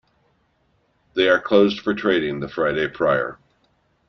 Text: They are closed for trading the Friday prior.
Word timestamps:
They 1.13 1.29
are 1.29 1.39
closed 1.39 1.79
for 1.81 1.93
trading 1.93 2.39
the 2.39 2.49
Friday 2.49 2.87
prior. 2.87 3.37